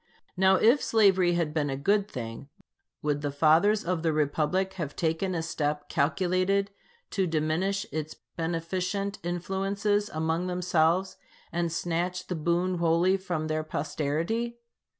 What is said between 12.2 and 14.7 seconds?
the boon wholly from their posterity?